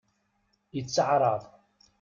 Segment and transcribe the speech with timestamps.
[0.79, 1.43] Itteɛṛaḍ.